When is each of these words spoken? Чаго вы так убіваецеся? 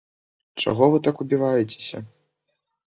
Чаго 0.63 0.89
вы 0.95 1.03
так 1.09 1.23
убіваецеся? 1.27 2.05